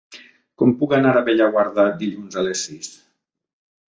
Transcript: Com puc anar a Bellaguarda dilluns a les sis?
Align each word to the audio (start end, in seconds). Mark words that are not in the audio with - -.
Com 0.61 0.71
puc 0.79 0.95
anar 0.97 1.11
a 1.19 1.21
Bellaguarda 1.27 1.85
dilluns 2.01 2.39
a 2.41 2.45
les 2.49 2.65
sis? 2.71 2.91